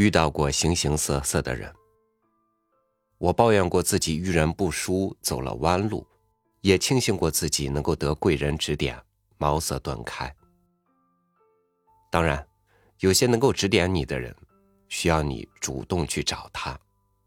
[0.00, 1.70] 遇到过形形色色的人，
[3.18, 6.06] 我抱怨过自己遇人不淑，走了弯路，
[6.62, 8.98] 也庆幸过自己能够得贵人指点，
[9.36, 10.34] 茅塞顿开。
[12.10, 12.48] 当然，
[13.00, 14.34] 有些能够指点你的人，
[14.88, 16.80] 需要你主动去找他，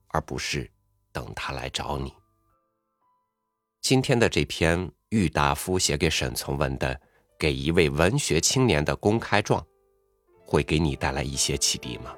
[0.07, 0.67] 而不是
[1.11, 2.11] 等他来找你。
[3.81, 6.95] 今天的这篇郁达夫写给沈从文的
[7.37, 9.61] 《给一位文学青年的公开状》，
[10.43, 12.15] 会给你带来一些启迪吗？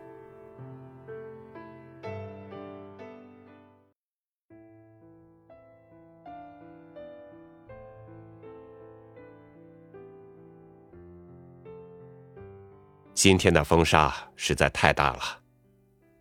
[13.25, 15.41] 今天的风沙实在太大了。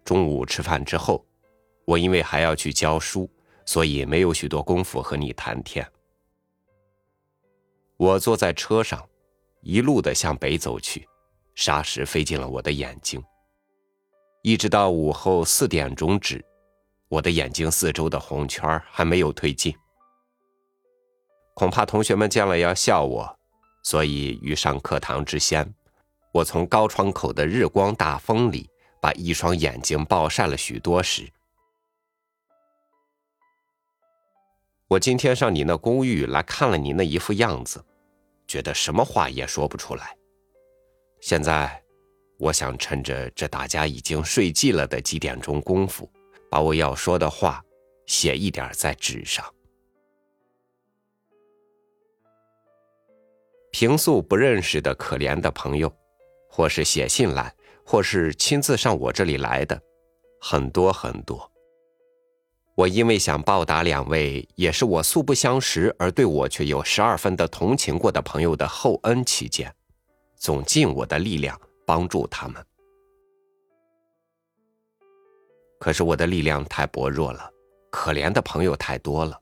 [0.06, 1.22] 中午吃饭之后，
[1.84, 3.30] 我因为还要去教书。
[3.66, 5.86] 所以没有许多功夫和你谈天。
[7.98, 9.06] 我坐在车上，
[9.60, 11.06] 一路的向北走去，
[11.54, 13.23] 沙石飞进了我的眼睛。
[14.40, 16.42] 一直到午后四点钟止，
[17.09, 19.76] 我的眼睛四周的红圈还没有退尽。
[21.52, 23.38] 恐怕同学们见了要笑我，
[23.82, 25.70] 所以于上课堂之先，
[26.35, 28.68] 我从高窗口的日光大风里
[29.01, 31.30] 把一双眼睛暴晒了许多时。
[34.88, 37.85] 我今天上你那公寓来看了你那一副样子，
[38.49, 40.16] 觉得什么话也说不出来。
[41.21, 41.80] 现在，
[42.41, 46.10] 我想趁着这大家已经睡寂了的几点钟功夫，
[46.51, 47.65] 把我要说的话
[48.07, 49.45] 写一点在纸上。
[53.71, 55.93] 平素不认识的可怜的朋友，
[56.57, 57.52] 或是写信来，
[57.85, 59.83] 或是亲自上我这里来的，
[60.41, 61.51] 很多很多。
[62.77, 69.75] 我因为想报答两位也是我素不相识而对我却有十二分的同情过的朋友的厚恩起见，
[70.37, 72.65] 总尽我的力量帮助他们。
[75.81, 77.50] 可是我的力量太薄弱了，
[77.91, 79.37] 可怜的朋友太多了，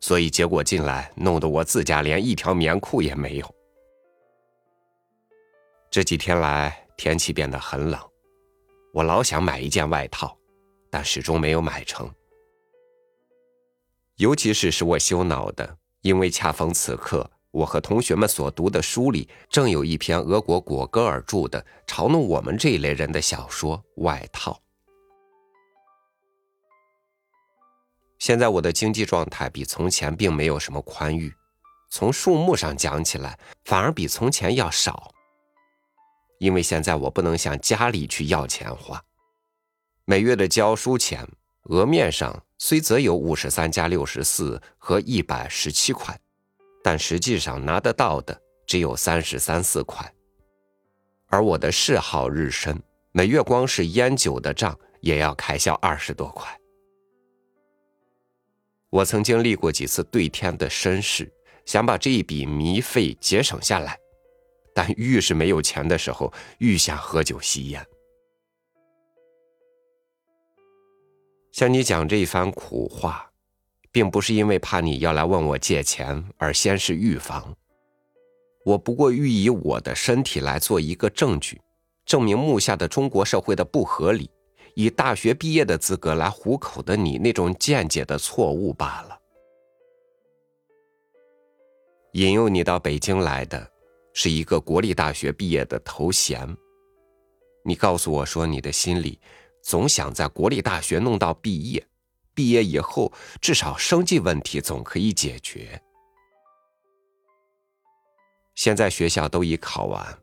[0.00, 3.54] 所以结果进来弄得我自家连一条棉裤也没有。
[5.92, 8.00] 这几天来天气变得很冷，
[8.94, 10.34] 我老想买一件外套，
[10.90, 12.10] 但始终没有买成。
[14.16, 24.52] 尤其是使我羞恼的，因为恰逢此刻，我和同学们所读的书里正有一篇俄国果戈尔著的嘲弄我们这一类人的小说《外套》。
[28.18, 31.30] 现在我的经济状态比从前并没有什么宽裕，
[31.90, 35.11] 从数目上讲起来，反而比从前要少。
[36.42, 39.00] 因为现在我不能向家里去要钱花，
[40.04, 41.24] 每月的教书钱，
[41.66, 42.42] 额面上。
[42.58, 46.16] 虽则有五十三加六十四和一百十七块，
[46.82, 50.12] 但实际上拿得到的只有三十三四块。
[51.26, 52.80] 而我的嗜好日深，
[53.12, 56.56] 每月光是烟酒的账也要开销二十多块。
[58.90, 61.32] 我曾经立过几次对天的申誓，
[61.66, 63.98] 想把这一笔迷费节省下来，
[64.74, 67.86] 但愈是没有钱的时候，愈想喝酒吸烟。
[71.52, 73.30] 向你讲这一番苦话，
[73.90, 77.54] 并不是因为怕你要来问我借钱而先是预防。
[78.64, 81.60] 我不过欲以我的身体来做一个证据，
[82.06, 84.30] 证明目下的中国社会的不合理，
[84.74, 89.18] 以大学毕业的资格来糊口的你那种见解的错误罢了。
[92.12, 93.71] 引诱你到北京来的，
[94.14, 96.56] 是一个国立大学毕业的头衔。
[97.64, 99.18] 你告诉我说你的心里。
[99.64, 101.86] 总想在国立大学弄到毕业，
[102.34, 105.80] 毕业以后至少生计问题总可以解决。
[108.56, 110.18] 现在学校都已考完，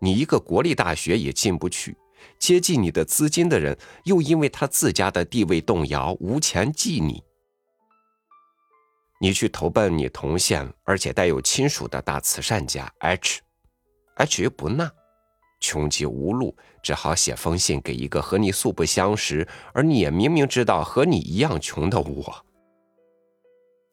[0.00, 1.96] 你一个国立大学也进不去，
[2.40, 7.22] 接济你的资金的人又因为他自家的地位动摇，无钱济你。
[9.22, 14.90] 你去投奔你同县而且带有亲属的大慈善家 H，H 又不纳。
[15.60, 22.46] 穷极无路，只好写封信给一个和你素不相识，而你也明明知道和你一样穷的我。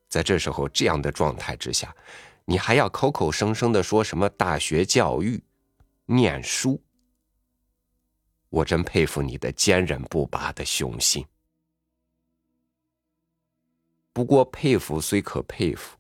[0.07, 1.94] 在这时候，这样的状态之下，
[2.46, 5.44] 你还要口口声声的说什么大学教育、
[6.06, 6.81] 念书？
[8.48, 11.25] 我真佩服你的坚韧不拔的雄心。
[14.18, 15.96] 不过，佩服虽可佩服，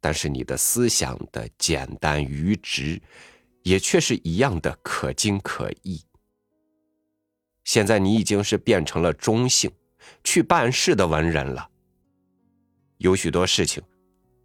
[0.00, 2.98] 但是你的思想的简单愚直。
[3.62, 6.02] 也却是一样的可敬可义。
[7.62, 9.70] 现在你已经是变成了中性、
[10.24, 11.68] 去办事的文人了。
[12.96, 13.82] 有许多事情，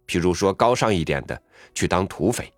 [0.06, 1.42] 譬如说高尚一点的
[1.74, 2.52] 去当土匪，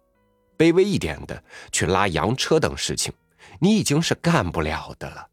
[0.59, 1.41] 卑微一点的
[1.71, 3.13] 去拉洋车等事情，
[3.61, 5.29] 你已经是干不了的了。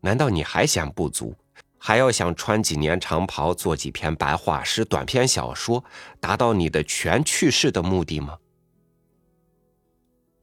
[0.00, 1.36] 难道你还嫌不足？
[1.82, 5.82] 还要想穿几年长袍，做几篇白话诗、短篇小说，
[6.20, 8.36] 达到你的全去世的目的吗？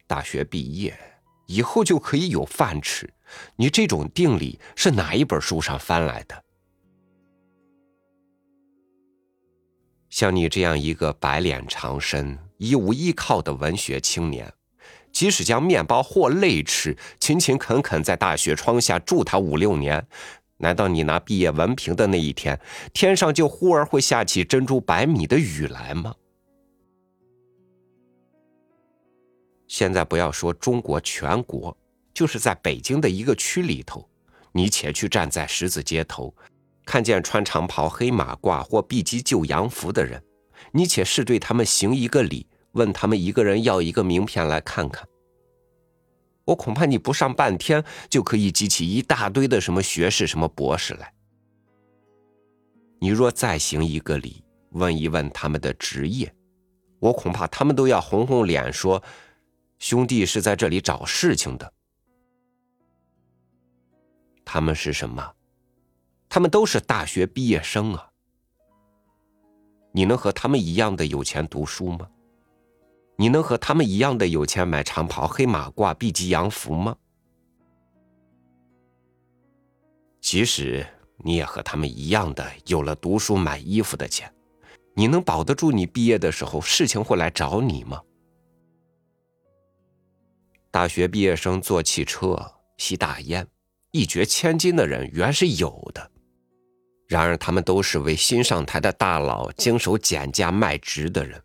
[0.08, 0.98] 大学毕业
[1.46, 3.08] 以后就可以有饭吃，
[3.54, 6.44] 你这种定理是哪一本书上翻来的？
[10.10, 14.52] 像你这样一个白脸长身、一无依靠的文学青年，
[15.12, 20.04] 即使将面包或泪吃，勤勤恳恳在大学窗下住他五六年。
[20.58, 22.60] 难道你拿毕业文凭的那一天，
[22.92, 26.14] 天上就忽而会下起珍珠百米的雨来吗？
[29.66, 31.76] 现在不要说中国全国，
[32.12, 34.08] 就是在北京的一个区里头，
[34.52, 36.34] 你且去站在十字街头，
[36.84, 40.22] 看见穿长袍黑马褂或碧鸡旧洋服的人，
[40.72, 45.06] 你且试对他们行一个礼，问他们一个人要一个名片来看看。
[46.48, 51.12] 我恐怕你不上半天就可以集起一大堆的什么学士、什么博士来。
[52.98, 56.34] 你若再行一个礼，问一问他们的职业，
[57.00, 59.02] 我恐怕他们都要红红脸说
[59.78, 61.70] ：“兄弟是在这里找事情的。”
[64.42, 65.34] 他们是什么？
[66.30, 68.08] 他们都是大学毕业生啊！
[69.92, 72.08] 你能和他们一样的有钱读书吗？
[73.20, 76.96] 你能和他们一样的有钱买长袍、黑马褂、碧鸡洋服吗？
[80.20, 80.86] 即使
[81.24, 84.32] 你也和他们一样的有了读书买衣服的钱，
[84.94, 88.00] 你能保得住你毕业的时候事情会来找你吗？
[90.70, 93.44] 大学毕业生坐汽车、吸大烟、
[93.90, 96.08] 一掘千金的人原是有的，
[97.08, 101.42] 然而他们都是为新上台的大佬经手减价卖职的人。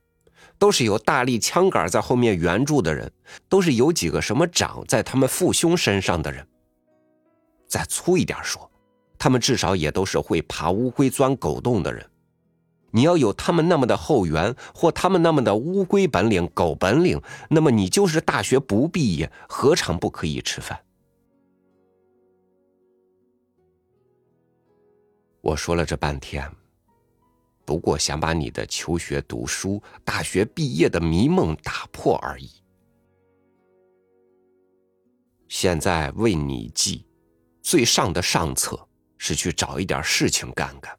[0.64, 3.12] 都是有大力枪杆在后面援助的人，
[3.50, 6.48] 都是有几个什么长在他们父兄身上的人。
[7.68, 8.72] 再粗一点说，
[9.20, 12.10] 他们至少也都是会爬乌龟、钻狗洞的人。
[12.92, 20.80] 你要有他们那么的后援，或他们那么的乌龟本领、狗本领，那么你就是大学不毕业，何尝不可以吃饭？
[25.42, 26.50] 我说了这半天。
[27.66, 32.50] 不过想把你的求学、读书、大学毕业的迷梦打破而已。
[35.48, 37.06] 现在为你记，
[37.62, 38.80] 最上的上策
[39.18, 40.92] 是去找一点事情干干。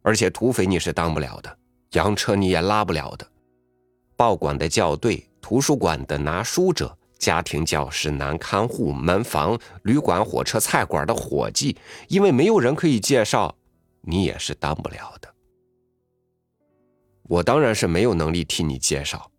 [0.00, 1.58] 而且土匪你是当不了的，
[1.92, 3.30] 洋车你也拉不了的，
[4.16, 11.76] 报馆的校对、图书馆的拿书者、家庭教师、男看护、门房、旅馆、火车、菜馆的伙计，
[12.08, 13.54] 因为没有人可以介绍。
[14.02, 15.34] 你也是当不了的，
[17.22, 19.30] 我当然是没有能力替你介绍，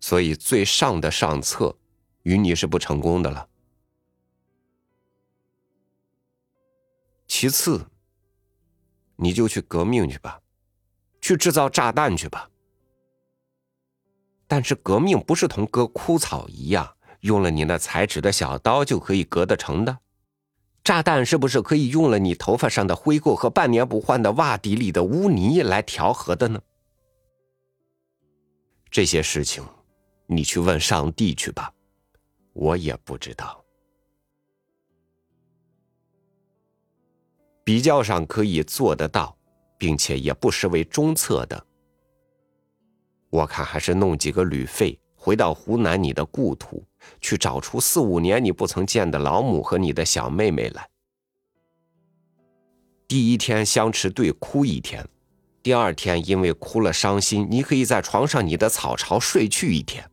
[0.00, 1.76] 所以最上的上策，
[2.24, 3.48] 与你是不成功的了。
[7.28, 7.86] 其次，
[9.16, 10.40] 你就去革命去吧，
[11.20, 12.50] 去制造炸弹去吧。
[14.48, 19.98] 但是革命不是同割枯草一样，用了你那裁纸的小刀就可以割得成的。
[20.86, 26.62] 炸弹是不是可以用了你头发上的灰垢和半年不换的袜底里的污泥来调和的呢？
[28.88, 29.64] 这些事情，
[30.26, 31.74] 你去问上帝去吧，
[32.52, 33.64] 我也不知道。
[37.64, 39.36] 比较上可以做得到，
[39.76, 41.66] 并且也不失为中策的，
[43.28, 46.86] 我看还是弄几个旅费回到湖南你的故土。
[47.20, 50.88] 去找出四五年你不曾见的老母和你的小妹妹来。
[53.08, 55.06] 第一天相持对哭一天，
[55.62, 60.08] 第二天因为哭了伤心，你可以在床上你的草巢睡去一天，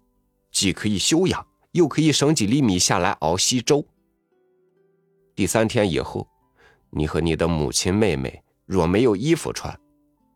[0.51, 3.83] 既可以休养，又可以省几粒米下来熬稀粥。
[5.35, 6.27] 第三天以后，
[6.91, 9.75] 你和你的母亲妹妹若没有衣服穿，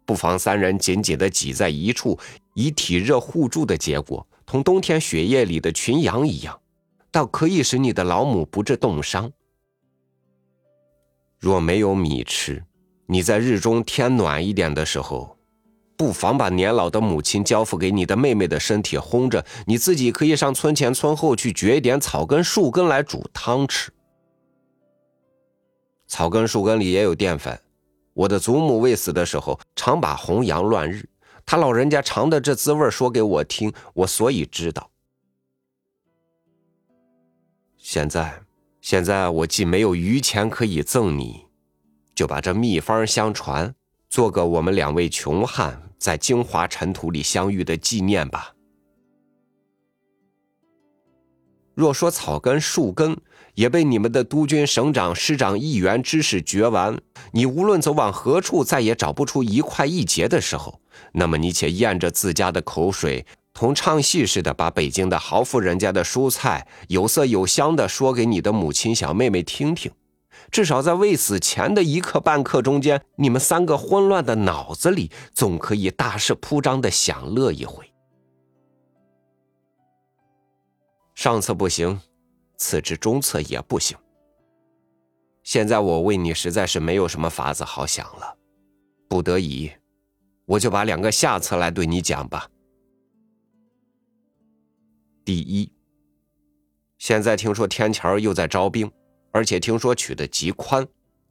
[0.06, 2.18] 不妨三人紧紧的挤在一处，
[2.56, 4.26] 以体热互助的结果。
[4.48, 6.62] 同冬天雪夜里的群羊一样，
[7.12, 9.30] 倒可以使你的老母不致冻伤。
[11.38, 12.63] 若没有米吃，
[13.08, 15.38] 你在日中天暖一点的时候，
[15.98, 23.92] 不妨把年老的母亲交付给你的妹妹的身体烘着，你自己可以上村前村后去掘一点草根树根来煮汤吃。
[26.08, 27.60] 草根树根里也有淀粉。
[28.13, 31.08] 我的祖母未死的时候，常把红羊乱日。
[31.48, 34.92] 他老人家尝的这滋味说给我听，我所以知道。
[37.77, 38.42] 现在，
[38.82, 41.46] 现在我既没有余钱可以赠你，
[42.13, 43.74] 就把这秘方相传，
[44.10, 48.54] 做个我们两位穷汉在京华尘土里相遇的纪念吧。
[51.74, 53.16] 若说草根、树根
[53.54, 57.00] 也被你们的督军、省长、师长、议员、知识绝完，
[57.32, 60.82] 你无论走往何处，再也找不出一块一节的时候，
[61.13, 69.92] 那么你且咽着自家的口水，同唱戏似的，把北京的豪富人家的蔬菜有色有香的说给你的母亲、小妹妹听听。
[70.51, 77.92] 至少在未死前的一刻半刻中间，你们三个混乱的脑子里，总可以大肆铺张的享乐一回。
[81.16, 82.00] 上策不行，
[82.58, 83.98] 次之中策也不行。
[85.44, 88.38] 现在我为你实在是没有什么法子好想了，
[89.10, 89.72] 不得已，
[90.48, 92.50] 我就把两个下策来对你讲吧。
[95.24, 95.72] 第一，
[96.98, 98.92] 现在听说天桥又在招兵。
[99.34, 100.88] 而且听说取得极宽，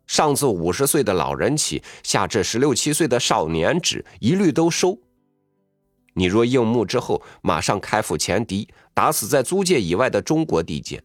[0.07, 4.97] 上自五十岁的老人起，下至十六七岁的少年止，一律都收。
[6.13, 11.03] 你若应募之后，马上开赴前敌，打死在租界以外的中国地界。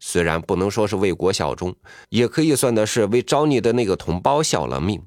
[0.00, 1.74] 虽然不能说是为国效忠，
[2.10, 5.02] 也可以算的是为招你的那个同胞效了命，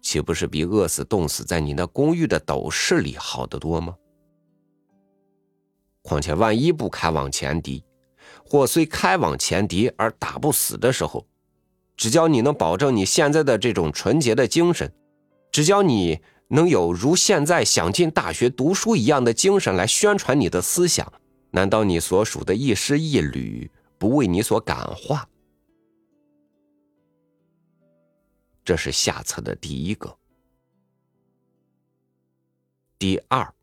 [0.00, 3.94] 岂不是比饿死冻死在你那公寓的斗室里好得多吗？
[6.02, 7.84] 况且万一不开往前敌，
[8.44, 11.26] 或虽开往前敌而打不死的时候，
[11.96, 14.90] 只要你能保证你现在的这种纯洁的精神，
[15.52, 21.12] 只要你能有如现在想进大学读书一样的精神来宣传你的思想，
[21.50, 25.28] 难道你所属的一师一旅不为你所感化？
[28.68, 30.14] 这是下策的第一个。
[32.98, 33.54] 第二，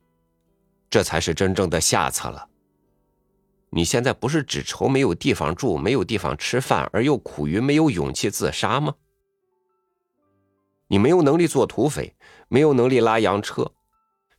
[0.89, 2.49] 这才是真正的下策了。
[3.69, 8.95] 你现在不是只愁没有地方住、没有地方吃饭，而又苦于没有勇气自杀吗？
[10.87, 12.15] 你没有能力做土匪，
[12.47, 13.73] 没有能力拉洋车，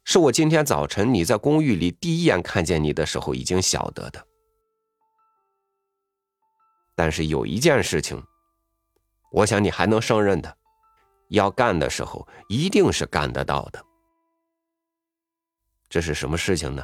[0.03, 4.27] 是我今天早晨你在公寓里第一眼看见你的时候已经晓得的。
[6.97, 8.21] 但是有一件事情，
[9.37, 10.57] 我想你还能胜任的，
[11.29, 13.85] 要干的时候一定是干得到的。
[15.91, 16.83] 这是什么事情呢？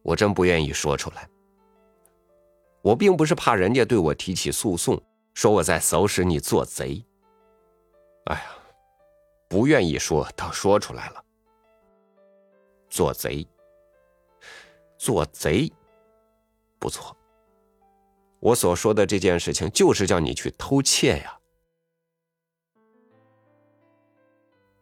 [0.00, 1.28] 我真不愿意说出来。
[2.80, 4.98] 我并不是怕人家对我提起诉讼，
[5.34, 7.04] 说我在唆使你做贼。
[8.24, 8.44] 哎呀，
[9.46, 11.22] 不愿意说，倒说出来了。
[12.88, 13.46] 做贼，
[14.96, 15.70] 做贼，
[16.78, 17.14] 不错。
[18.40, 21.38] 我所说的这件事情，就是叫你去偷窃呀。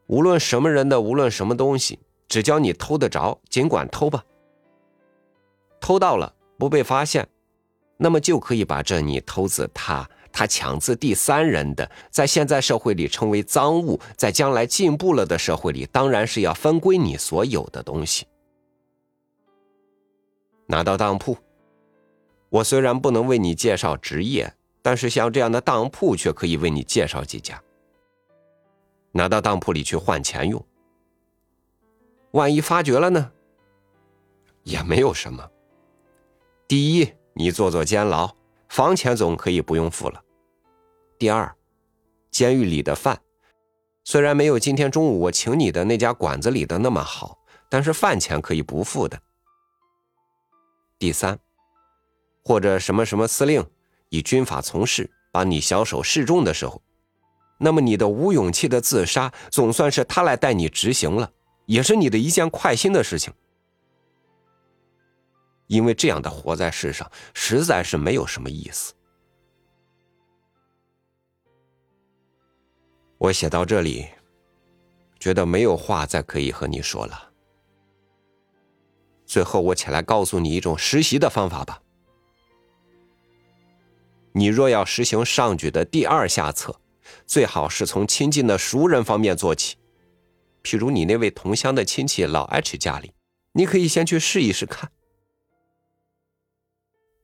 [0.06, 1.98] 无论什么人的，无论什么东西，
[2.28, 4.24] 只要你偷得着，尽管偷吧。
[5.80, 7.28] 偷到了不被发现，
[7.96, 18.26] 那么就可以把这你偷自他、他抢自第三人的，在现在社会里称为赃物，在将来进步了的社会里，当然是要分归你所有的东西。
[20.66, 21.36] 拿到当铺，
[22.50, 27.62] 我虽然不能为你介绍职业，但是像这样的当铺却可以为你介绍几家。
[29.12, 30.64] 拿到当铺里去换钱用，
[32.32, 33.32] 万一发觉了呢？
[34.62, 35.50] 也没有什么。
[36.66, 38.30] 第一，你坐坐监牢，
[38.68, 40.22] 房钱总可以不用付了。
[41.18, 41.54] 第二，
[42.30, 43.20] 监狱里的饭
[44.04, 47.38] 虽然没有今天中午我请你的那家馆子里的那么好，
[47.68, 49.20] 但是饭钱可以不付的。
[50.98, 51.38] 第三，
[52.48, 53.62] 或者什么什么司令
[54.08, 56.80] 以军法从事，把你小手示众的时候，
[57.58, 61.30] 那么你的无勇气的自杀，总算是他来带你执行了，
[61.66, 63.30] 也是你的一件快心的事情。
[65.66, 68.94] 因为这样的活在世上实在是没有什么意思。
[73.18, 74.06] 我写到这里，
[75.20, 77.30] 觉得没有话再可以和你说了。
[79.26, 81.82] 最后，我起来告诉你一种实习的方法吧。
[84.32, 86.80] 你若要实行上举的第二下策，
[87.26, 89.76] 最好是从亲近的熟人方面做起，
[90.62, 93.12] 譬如你那位同乡的亲戚老 H 家里，
[93.52, 94.90] 你可以先去试一试看。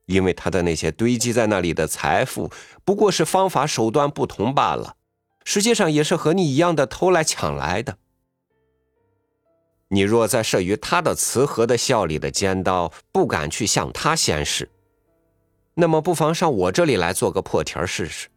[0.06, 2.50] 因为他的那些堆积在那里的财富，
[2.84, 4.96] 不过是方法手段不同罢了，
[5.44, 7.96] 实际上也是和你一样的偷来抢来的。
[9.88, 14.68] 你若在慑于他的慈和的笑里的尖刀，不敢去向他先试，
[15.75, 18.28] 那么不妨上我这里来做个破题儿试试。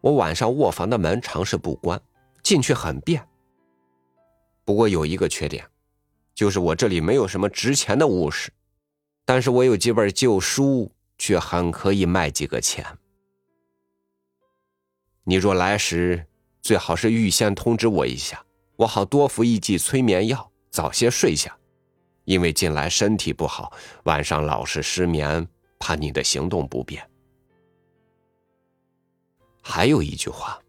[0.00, 2.00] 我晚上卧房的门常是不关，
[2.42, 3.26] 进去很便。
[4.64, 5.66] 不过有一个缺点，
[6.34, 8.52] 就是我这里没有什么值钱的物事。
[9.24, 12.84] 但是我有几本旧书，却很可以卖几个钱。
[15.24, 16.26] 你若来时，
[16.62, 18.44] 最好是预先通知我一下，
[18.76, 21.56] 我好多服一剂催眠药，早些睡下。
[22.30, 23.72] 因为近来身体不好，
[24.04, 25.48] 晚上老是失眠，
[25.80, 27.04] 怕你的行动不便。
[29.60, 30.62] 还有一句话，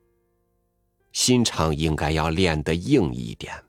[1.12, 3.64] 心肠应该要练得硬一点，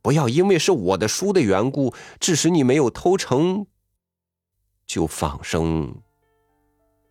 [0.00, 3.66] 不要因为是我的书的缘故，致使你没有偷成，
[4.86, 6.00] 就放声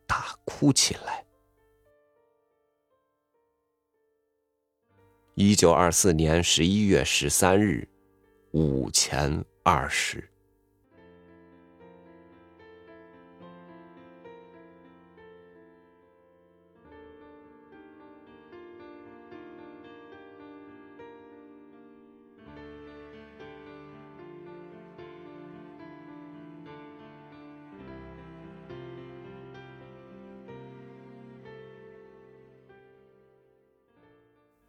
[0.07, 1.25] 大哭起来。
[5.35, 7.85] 一九二四年十一月十三日
[8.51, 9.43] 午前。
[9.69, 10.23] 二十。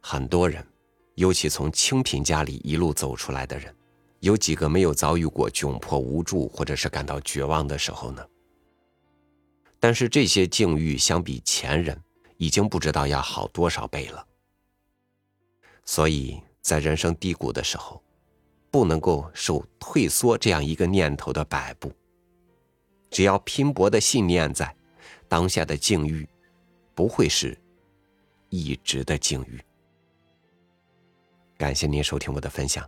[0.01, 0.67] 很多人，
[1.15, 3.73] 尤其从清贫家里一路走出来的人。
[4.19, 8.25] 有几个没有遭遇过窘迫无助，或者是感到绝望的时候呢？
[9.79, 11.97] 但是这些境遇相比前人，
[12.37, 14.25] 已经不知道要好多少倍了。
[15.85, 18.03] 所以在人生低谷的时候，
[18.69, 21.91] 不能够受退缩这样一个念头的摆布。
[23.09, 24.75] 只要拼搏的信念在，
[25.27, 26.27] 当下的境遇
[26.93, 27.57] 不会是
[28.49, 29.59] 一直的境遇。
[31.57, 32.87] 感谢您收听我的分享。